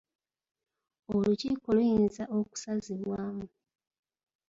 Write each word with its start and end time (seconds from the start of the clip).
Olukiiko 1.15 1.67
luyinza 1.75 2.23
okusazibwamu. 2.37 3.45